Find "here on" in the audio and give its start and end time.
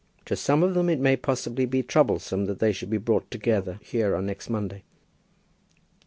3.83-4.25